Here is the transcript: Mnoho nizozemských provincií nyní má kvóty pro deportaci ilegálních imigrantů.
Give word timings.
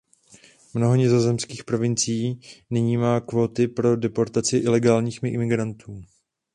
Mnoho 0.73 0.95
nizozemských 0.95 1.63
provincií 1.63 2.41
nyní 2.69 2.97
má 2.97 3.19
kvóty 3.19 3.67
pro 3.67 3.97
deportaci 3.97 4.57
ilegálních 4.57 5.19
imigrantů. 5.23 6.01